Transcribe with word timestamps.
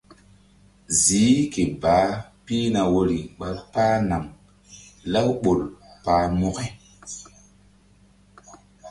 Ziih 1.01 1.41
ke 1.53 1.63
baah 1.81 2.13
pihna 2.45 2.81
woyri 2.91 3.19
ɓa 3.39 3.47
páh 3.73 3.95
naŋ 4.09 4.23
lawɓol 5.11 5.61
pah 6.03 6.25
mokȩ. 6.39 6.65